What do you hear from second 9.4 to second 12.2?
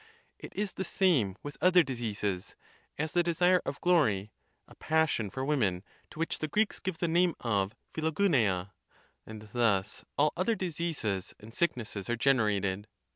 thus all other diseases and sicknesses are